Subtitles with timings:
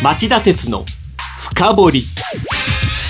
[0.00, 0.84] 町田鉄の
[1.40, 2.02] 深掘り。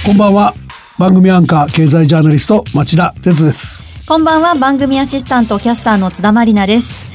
[0.06, 0.54] こんばんは。
[0.98, 3.84] 番組アンカー経済ジャーナリスト町田鉄です。
[4.08, 4.54] こんばんは。
[4.54, 7.12] 番組アシスタントキャスターの津田まりなです。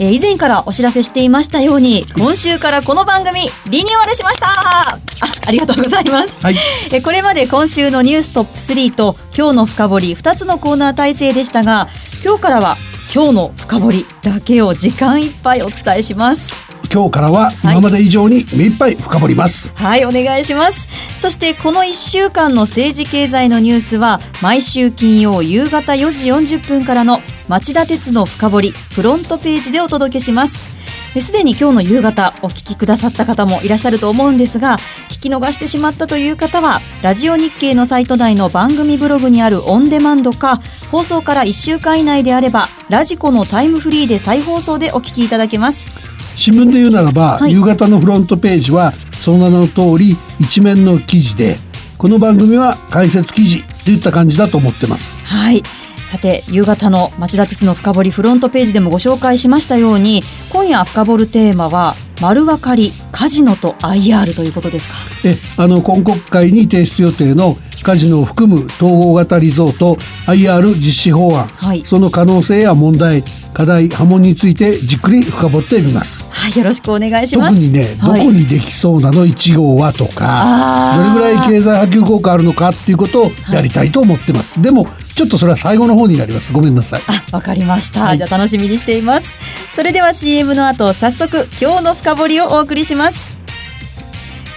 [0.00, 4.46] えー以前からお知らせしていましたように今週からこの番組リニューアルしました。
[4.48, 4.98] あ
[5.46, 6.56] ありがとうございます、はい。
[6.90, 11.86] えーこれまで今週のニューストップ3と今日の深掘り2つのコーナー体制でしたが
[12.24, 12.76] 今日からは
[13.14, 20.92] 今日の深掘りだけを時間いっぱいお伝えします今日からは今まで以上に目いっぱい深掘ります、はい、お願いします。
[21.18, 30.72] そしてこの1週間の政治経済のニュースは毎週金曜夕方4時40分からの町田鉄の深掘りフロントページでお届けします。
[31.20, 34.78] すでに今日の夕方お聞きくださった方もいらっしゃると思うんですが
[35.10, 46.11] 聞き逃してしまったという方はラジオ日経のサイト内の番組ブログにあるオンデマンドか放送から1週間以内であればラジコのタイムフリーで再放送でお聞きいただけます。
[46.36, 51.56] 新聞で言うならば、はい夕方のフロントページはその名の通り一面の記事で
[51.98, 55.62] この番組は解説記事といった感じだと思ってますはい。
[56.10, 60.20] さて、夕方の町田鉄の深掘りフロントページでもご紹介しましたように、
[60.52, 64.90] 今夜深掘るテーマは、丸分かり、カジノと IR ということです
[65.24, 65.28] か？
[65.28, 71.82] えあの今国会に提出予定のカジノを含む統合型リゾート IR 実施法案、はい。
[71.84, 76.24] その可能性や問題課題波紋についてじっくり深掘ってみます。
[76.30, 77.54] はい、よろしくお願いします。
[77.54, 78.20] 特にね、はい。
[78.20, 86.52] どこにできそうなの1号はとかどれぐらい経済波及効果あるのかっていうことをやりたいと思ってます、でもちょっとそれは最後の方になります。
[86.52, 87.02] ごめんなさい。
[87.06, 88.16] あ、わかりました、はい。
[88.16, 89.38] じゃあ楽しみにしています。
[89.74, 93.40] それでは CM の後、早速、今日の深掘りをお送りします。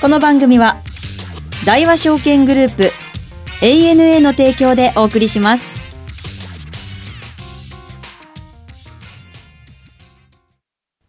[0.02, 0.78] この番組は、
[1.66, 2.92] 大和証券グループ、
[3.61, 5.80] ANA の提供でお送りします。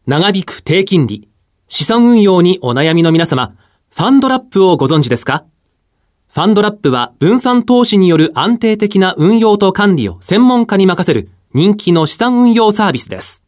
[0.07, 1.29] 長引く低金利
[1.67, 3.57] 資産運用にお悩みの皆様
[3.91, 5.45] ファンドラップをご存知ですか？
[6.33, 13.43] ファンドラップは分散投資による安定的な運用と管理を専門家に任せる人気の資産運用サービスです。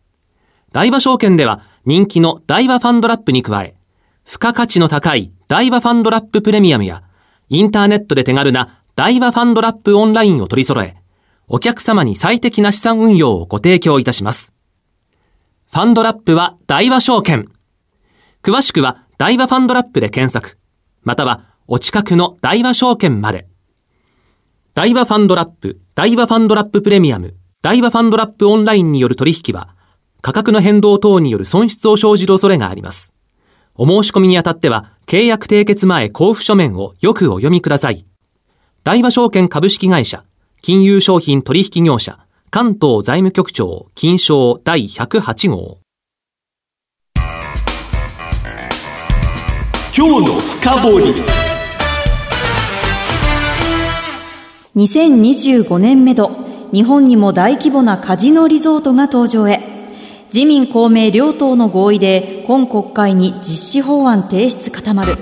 [0.72, 3.76] 大和証券では人気の大和ファンドラップに加え、
[4.24, 7.04] 付加価値の高い大和ファンドラッププレミアムや、
[7.50, 10.96] インターネットで手軽な大和ファンドラップオンラインを取り揃え、
[11.46, 14.54] お客様に最適な資産運用をご提供いたします。
[15.70, 17.48] ファンドラップは大和証券。
[18.42, 20.58] 詳しくは大和ファンドラップで検索。
[21.04, 23.46] またはお近くの大和証券まで。
[24.74, 29.76] 大和ファンドラップ、大和ファンドラッププレミアム、大和ファンドラップオンラインによる取引は、
[30.22, 33.14] 価格の変動等による損失を生じる恐れがあります。
[33.76, 38.07] お申し込みにあたっては、契約締結前交付書面をよくお読みください。
[38.84, 40.24] 大和証券株式会社、
[40.62, 45.78] 金融商品取引業者、関東財務局長、金賞第108号。
[49.94, 51.14] 今日の深掘り。
[54.76, 56.30] 2025年目度
[56.72, 59.60] 日本にも大規模なカジノリゾートが登場へ
[60.32, 65.16] 自民公明両党の合意で今国会に実施法案提出固まる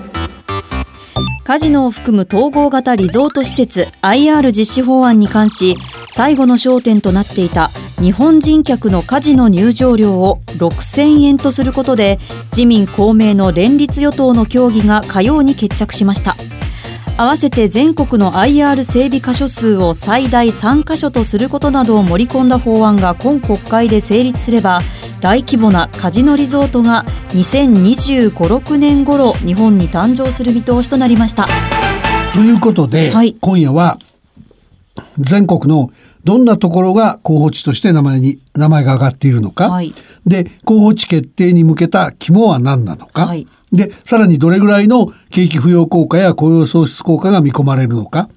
[1.47, 5.77] カジノを含む統合型リゾート施設 IR 実施法案に関し
[6.11, 7.69] 最後の焦点となっていた
[8.03, 12.19] 日本人客のカジノ入場料を6000円とすることで
[12.51, 16.35] 自民公明の連立与党の協議が火曜に決着しました。
[17.19, 24.83] 合わせて全国の IR 整備箇所数を最大3箇所とすることなどを盛り込んだ法案が今国会で成立すれば
[25.23, 31.49] 大規模なカジノリゾートが2025-6年頃日本に誕生する見通しとなりました。
[32.35, 33.35] ということで、はい。
[33.41, 33.99] 今夜は
[35.19, 35.91] 全国の
[36.27, 39.95] どんなところが候補地として名前に名前が挙がっているのか、はい。
[40.27, 43.47] で候補地決定に向けた肝は何なのか、はい。
[43.73, 48.29] でさらにどれぐらいの景気浮揚効果や雇用創出効果が見込まれるのか。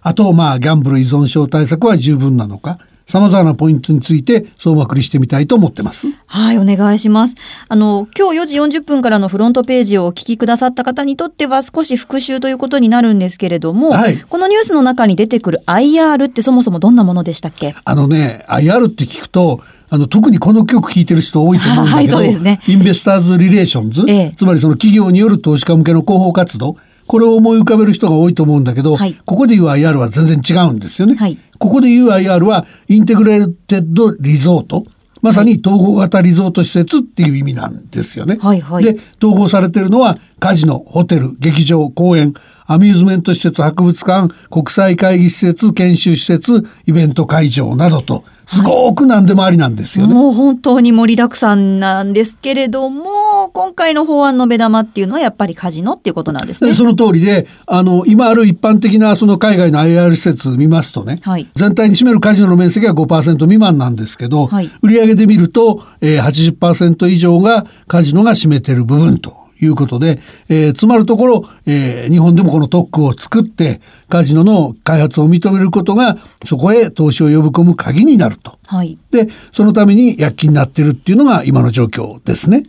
[0.00, 6.06] あとまあギャンブル依存症対策は十分なのか様々なポイントについて総まくりしてみたいと思ってます。
[6.26, 7.34] はい、お願いします。
[7.68, 17.74] あの、今日4時40分からのフロントページをお聞きくださった方にとっては少し復習ということになるんですけれども、はいこのニュースの中に出てくる IR ってそもそもどんなものでしたっけ？
[17.84, 19.60] あのね、IR って聞くと、
[19.90, 26.76] あの、特にこの局聴いてる人多いと思うんだけど、 はいね Investors Relations、ええつまりその企業による投資家向けの広報活動、
[27.06, 31.14] これを思い浮かべる人が多いと思うんだけど、はいここで言う IR は全然違うんですよね。
[31.14, 34.84] はいここで言う IR は、 Integrated Resort。
[35.20, 38.38] まさに統合型リゾート施設っていう意味なんですよね。
[38.40, 42.34] はいはいで、統合されてるのはカジノ、ホテル、劇場、公園、
[42.72, 50.14] アミューズメント施設、博物館、国際会議施設、研修施設、イベント会場などと、すごく何でもありなんですよね。
[50.14, 56.72] もう本当に盛りだくさんなんですけれども、今回の法案の目玉っていうのはやっぱりカジノっていうことなんですね。
[56.72, 69.41] その通りで、あの、今ある一般的なその海外の IR 施設見ますとね、はい全体に占めるカジノの面積は5%未満なんですけど、はい売上で見ると、えー、80%以上がカジノが占めてる部分と。
[69.64, 78.58] いうことで、えーつまるところ、えー日本でもこの特区を作ってカジノの開発を認めることがそこへ投資を呼び込む鍵になると。
[78.66, 78.98] はい。
[79.10, 82.64] でそのために躍起になってるっていうのが今の状況ですね。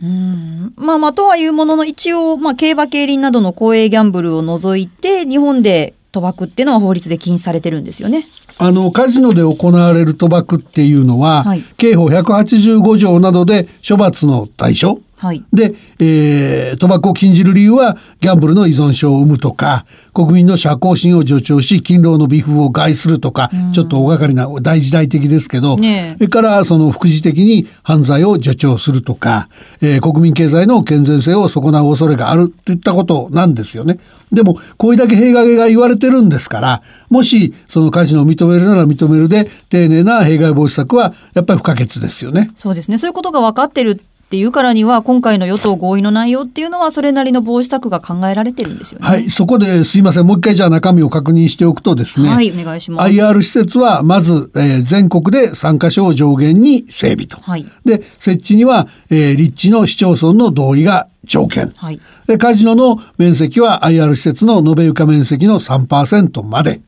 [0.76, 8.24] まあまあとはいうものの一応、まあ競馬競輪などの公営ギャンブルを除いて日本で賭博っていうのは法律で禁止されてるんですよね。
[8.58, 15.00] あのカジノで行われる賭博っていうのは、はい刑法185条などで処罰の対象。
[15.24, 15.42] はい。
[15.54, 29.48] で、えー賭博を禁じる理由はギャンブルの依存症を生むとか国民の社交心を助長し勤労の美風を害するとか、ちょっと大掛かりな大時代的ですけど、ねえそれからその副次的に犯罪を助長するとか、
[29.80, 33.98] えー国民経済の健全性を損なう恐れがあるといったことなんですよね。
[34.30, 42.50] でもこれだけ弊害が言われてるんですからもしそのカジノを認めるなら認めるで丁寧な弊害防止策はやっぱり不可欠ですよね。
[42.56, 42.98] そうですね。
[42.98, 49.06] そういうことが分かってるっていうからには、今回の与党合意の内容っていうのは、それなりの防止策が考えられてるんですよね。
[49.06, 50.26] はい、そこですいません。
[50.26, 52.30] もう一回じゃあ中身を確認しておくとですね。
[52.30, 57.38] はいお願いします IR 施設はまず、えー全国で3カ所を上限に整備と。
[57.40, 61.72] はいで、設置には、えー立地の市町村の同意が条件。
[61.76, 66.80] はいで、カジノの面積は IR 施設の延べ床面積の3%まで。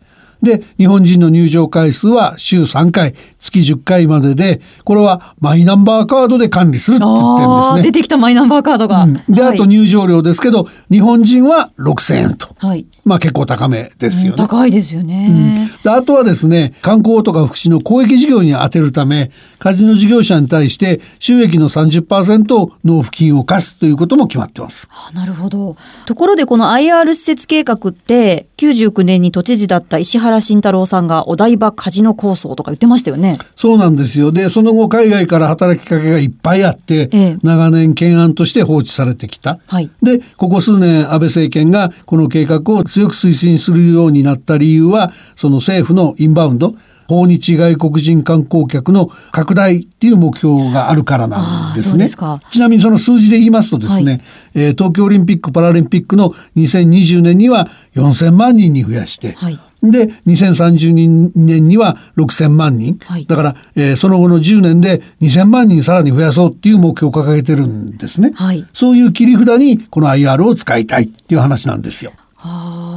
[0.43, 7.47] で、日本人の入場回数は週3回、月10回までで、これはマイナンバーカードで管理するって言ってるんですね。
[7.47, 9.05] ああ、出てきたマイナンバーカードが。
[9.05, 12.49] うんで、あとはい入場料ですけど、日本人は6000円と。
[12.59, 12.87] はい。
[13.05, 14.37] まあ結構高めですよね。
[14.37, 15.71] 高いですよね。
[15.83, 24.89] であとはですね、観光とか福祉の公益事業に充てるため、カジノ事業者に対して収益の30%納付金を課すということも決まってます。
[24.91, 25.77] あなるほど。
[26.07, 33.39] ところでこの IR 施設計画って、99年に都知事だった石原慎太郎さんがお台場カジノ構想とか言ってましたよね。
[33.55, 34.33] そうなんですよ。
[34.33, 39.59] で、その後海外から働きかけがいっぱいあって、ええ長年懸案として放置されてきた。
[39.67, 46.75] はいで、ここ数年安倍政権がこの計画を強く推進するようになった理由は、その政府のインバウンド、
[47.09, 52.09] 訪日外国人観光客の拡大っていう目標があるからなんですね。
[52.09, 54.21] すかちなみにその数字で言いますとですね、はい
[54.55, 63.27] えー東京オリンピック・パラリンピックの2020年には4000万人に増やして、はいで2030年には6000万人、はい。
[63.27, 68.67] だから、えーその後の10年で2000万人さらに増やそうっていう目標を掲げてるんですね、はい。
[68.73, 72.13] そういう切り札にこの IR を使いたいっていう話なんですよ。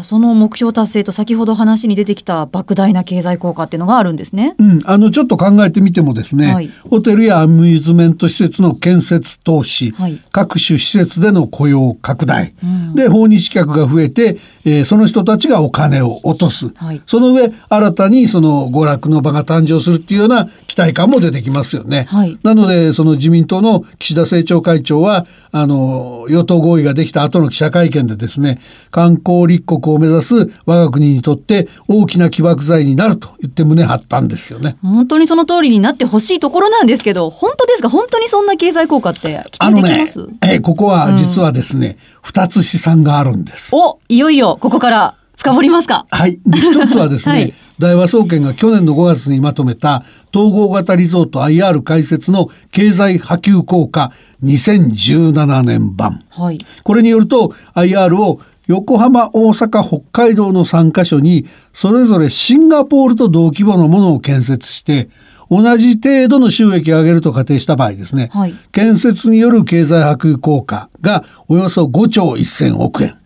[0.03, 4.55] その目標達成と先ほど話に出てきた莫大な経済効果っていうのがあるんですね。
[4.59, 6.69] うん、あのちょっと考えてみてもですね、はい。
[6.89, 10.19] ホテルやアミューズメント施設の建設投資、はい。
[10.31, 12.95] 各種施設での雇用拡大、ん。
[12.95, 17.01] で訪日客が増えて、えーその人たちがお金を落とす、はい。
[17.05, 22.05] その上新たにその娯楽の場が誕生するっていうような期待感も出てきますよね。
[22.09, 22.37] はい。
[22.43, 28.59] なのでその自民党の岸田政調会長はあの与党合意ができた後の記者会見でですね
[28.91, 34.77] 観光立国を目指す我が国にとって大きな起爆剤になると言って胸張ったんですよね。
[34.81, 37.89] 本当にその通りになってほしいところなんですけど、本当ですか？
[37.89, 43.69] 本当にそんな経済効果って期待できます、、えーここは実はですね、二、つ試算があるんです。
[43.73, 46.05] おいよいよここから深掘りますか？
[46.09, 46.39] はい。
[46.45, 50.03] で、一つはですね、 はい大和総研が去年の5月にまとめた
[50.35, 54.11] 統合型リゾート IR 開設の経済波及効果
[54.43, 56.23] 2017年版。
[56.29, 56.57] はい。
[56.83, 65.09] これによると IR を横浜、大阪、北海道の3カ所にそれぞれシンガポールと同規模のものを建設して
[65.49, 68.53] 同じ程度の収益を上げると仮定した場合ですね、はい。
[68.71, 73.17] 建設による経済波及効果がおよそ5兆1000億円。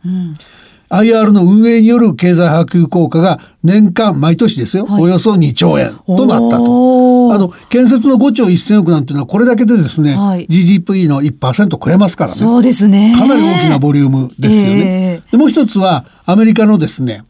[0.94, 7.34] IR の運営による経済波及効果が年間毎年ですよ、はいおよそ2兆円となったと。
[7.34, 12.38] あの建設の5兆1000億なんていうのはこれだけでですね、はい GDP の1%超えますからね。
[12.38, 13.16] そうですね。
[13.18, 15.20] かなり大きなボリュームですよね。
[15.20, 17.24] ええでもう一つはアメリカのですね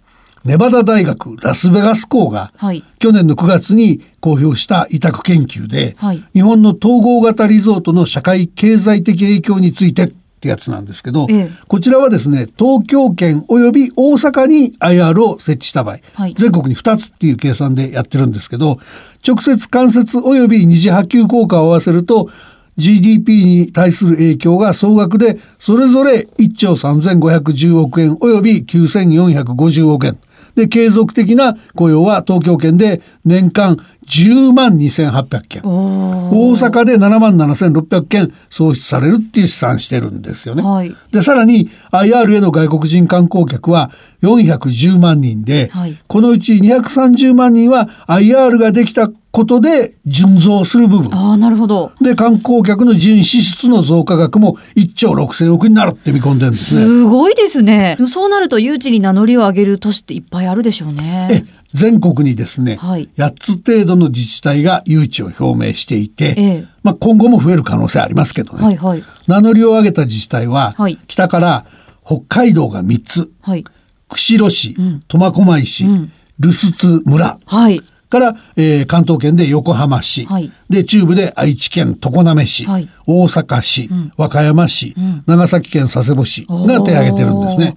[0.44, 10.12] ネバダ大学ラスベガス校が、はい去年の9月に公表した委託研究で、はい日本の統合型リゾートの社会経済的影響について
[10.44, 18.80] ってやつなんですけど、ええこちらはですね東京圏および大阪に IR を設置した場合、はい全国に2つっていう計算でやってるんですけど
[19.26, 22.30] 直接間接および二次波及効果を合わせると
[22.76, 30.18] GDP に対する影響が総額でそれぞれ1兆3510億円及び9450億円。
[30.56, 35.62] で、継続的な雇用は東京圏で年間10万2800件。
[35.64, 40.64] 大阪で7万7600件創出されるっていう試算してるんですよね。
[40.64, 43.92] はい、で、さらに IR への外国人観光客は
[44.22, 51.12] 410万人で、はい、このうち230万人は IR ができたことで純増する部分。
[51.12, 51.92] ああ、なるほど。
[52.00, 56.86] で、観光客の純支出の増加額も1兆6000億になるって見込んでるんですね。
[56.86, 57.98] すごいですね。
[58.08, 61.30] そうなると誘致に名乗りを上げる都市っていっぱいあるでしょうね。
[61.32, 68.64] え、全国にですね、はい、8つ程度の自治体が誘致を表明していて、ええ、まあ今後も増える可能性ありますけどね。
[68.64, 71.66] はいはい、名乗りを上げた自治体は、はい、北から
[72.06, 73.66] 北海道が3つ、はい、
[74.10, 77.82] 釧路市、苫小牧市、うん、留守津村、はい、
[78.14, 87.76] から、えー、関東圏で横浜市、はい、で中部で愛知県常滑市、はい、大阪市、うん、和歌山市、うん、長崎県佐世保市が手を挙げてるんですね。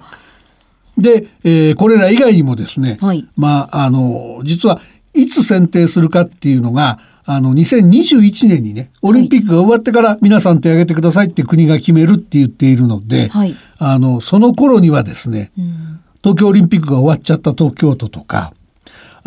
[0.98, 4.78] で、えー、これら以外にもですね、はい、まああの実は
[5.14, 18.52] いつ選定するかっていうのがあの2021年にねオリンピックが終わってから皆さん手挙げてくださいって国が決めるって言っているので、はい、あのその頃にはですね、うん、東京オリンピックが終わっちゃった東京都とか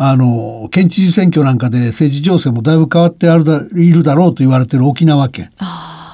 [0.02, 5.50] あの、県知事選挙なんかで政治情勢もだいぶ変わってあるだいるだろうと言われてる沖縄県。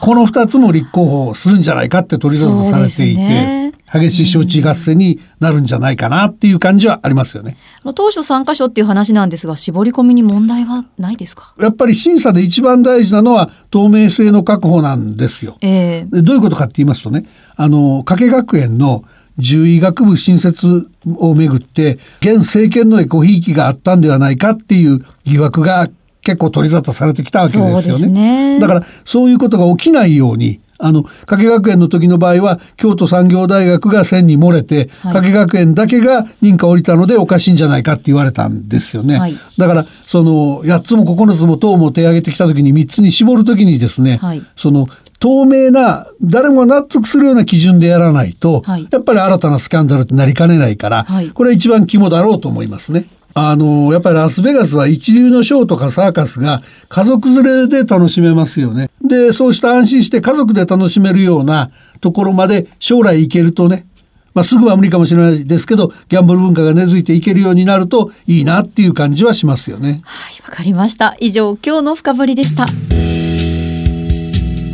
[0.03, 7.57] この二つも立候補するんじゃないかって取り沙汰されていて、ね、激しい招致合戦になるんじゃないかなっていう感じはありますよね。
[7.95, 11.55] 当初3箇所っていう話なんですが、絞り込みに問題はないですか？
[11.61, 15.57] やっぱり審査で一番大事なのは透明性の確保なんですよ。
[15.61, 17.25] えー、どういうことかって言いますとね、
[17.55, 19.05] あの、加計学園の
[19.39, 20.89] 獣医学部新設
[21.19, 25.89] をめぐって現政権のエコひいきがあったんではないかっていう疑惑が
[26.23, 28.59] 結構取り沙汰されてきたわけですよね。
[28.59, 28.61] ね。
[28.61, 44.89] だからそういうことが起きないようにあの加計学園の時の場合は京都産業大学が線に漏れて、はい、加計学園だけが認可を降りたのでおかしいんじゃないかって言われたんですよね、はい、だからその8つも9つも党も手挙げてきた時に3つに絞る時にですね、はい、その
[45.19, 53.07] 透明な誰も納得するような基準でやらないと、はい、やっぱり新たなスキャンダルってなりかねないから、はい、これは一番肝だろうと思いますね。
[53.39, 58.89] あの、やっぱりラスベガスは一流のショーとかサーカスが家族連れで楽しめますよね。
[59.05, 61.71] で、そうした安心して家族で楽しめるような
[62.01, 63.87] ところまで将来行けるとね、
[64.33, 70.01] まあ、すぐは無理かもしれないですけど、ギャンブル文化が根付いていけるようになるといいなっていう感じはしますよね。
[70.05, 71.15] はい、わかりました。
[71.21, 72.67] 以上、今日の深掘りでした。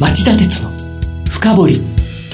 [0.03, 0.71] 町田鉄の
[1.31, 1.77] 深掘り。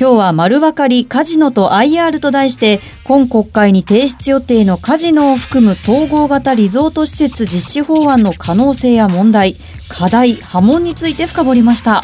[0.00, 9.54] 今日は丸分かりカジノと IR と題して今国会に提出予定のカジノを含む統合型リゾート施設実施法案の可能性や問題。
[9.90, 12.00] 課題波紋について深掘りました。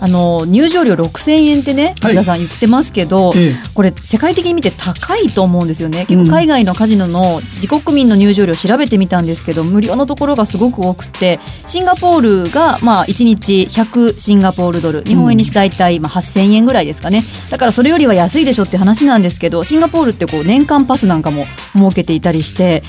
[0.00, 6.06] あの入場料6000円ってね、はい、さん言ってますけど、ええ、これ世界的に見て高いと思うんですよね。
[6.06, 15.02] 結構海外のカジノの自国民の入場料調べてみたんですけど無料のところがすごく多くてシンガポールがまあ1日100シンガポールドル。
[15.04, 17.24] 日本円にして大体まあ8000円ぐらいですかね。
[17.50, 22.82] だからそれよりは安いでしょって話なんですけどシンガポールってこう年間パスなんかも設けていたりして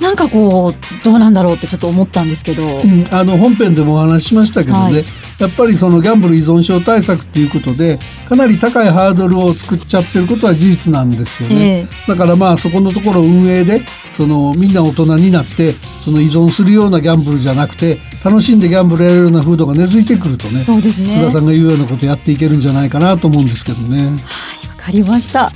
[0.00, 5.04] なんかこうどうなんだろうってちょっと思ったんですけど、うん、あの本編でもお話ししましたけどね、はい
[5.42, 13.80] やっぱりそのギャンブル依存症対策っていうことでかなり高いハードルを作っちゃってることは事実なんですよね、えー、だからまあそこのところ運営で
[14.16, 21.08] そのみんな大人になってその依存するようなギャンブルじゃなくて楽しんでギャンブルやれるような風土が根付いてくるとねそうですね。
[21.08, 23.98] 津田さんが言うようなことやっていけるんじゃないかなと思うんですけどね。
[23.98, 25.52] はいわかりました。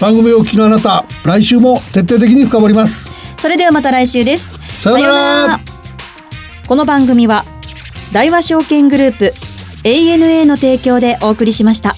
[0.00, 3.10] 番組をお聞きのあなた来週も徹底的に深掘ります。
[3.38, 4.58] それではまた来週です。
[4.82, 5.60] さようなら。
[6.66, 7.44] この番組は
[8.12, 9.34] 大和証券グループ
[9.84, 11.94] ANA の提供でお送りしました。